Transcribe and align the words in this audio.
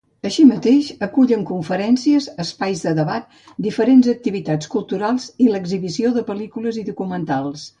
Així 0.27 0.43
mateix, 0.51 0.87
s'acullen 1.01 1.43
conferències, 1.49 2.29
espais 2.45 2.81
de 2.87 2.93
debat, 3.01 3.37
diferents 3.67 4.09
activitats 4.15 4.73
culturals 4.77 5.29
i 5.47 5.51
l'exhibició 5.53 6.15
de 6.17 6.25
pel·lícules 6.33 6.85
documentals. 6.93 7.69